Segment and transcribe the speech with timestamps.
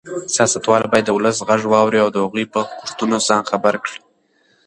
[0.35, 3.99] سیاستوال باید د ولس غږ واوري او د هغوی په غوښتنو ځان خبر کړي.